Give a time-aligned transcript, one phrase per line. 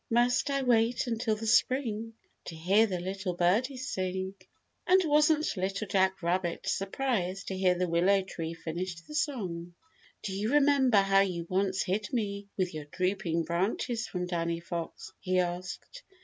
[0.09, 2.13] Must I wait until the Spring
[2.45, 4.33] To hear the little birdies sing?'"
[4.87, 9.75] And wasn't Little Jack Rabbit surprised to hear the Willow Tree finish the song.
[10.23, 15.13] "Do you remember how you once hid me with your drooping branches from Danny Fox?"
[15.19, 16.01] he asked.